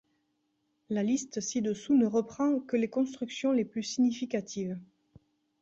[0.89, 4.79] La liste ci-dessous ne reprend que les constructions les plus significatives.